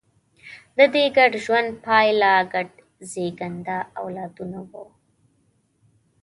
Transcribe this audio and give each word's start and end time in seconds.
د 0.77 0.79
دې 0.93 1.05
ګډ 1.17 1.31
ژوند 1.45 1.69
پایله 1.85 2.31
ګډ 2.53 2.69
زېږنده 3.11 3.77
اولادونه 4.01 4.59
وو. 4.69 4.85